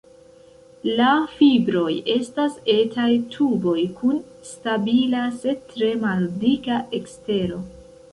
[0.99, 3.05] La fibroj estas etaj
[3.35, 4.15] tuboj kun
[4.53, 7.61] stabila, sed tre maldika ekstero.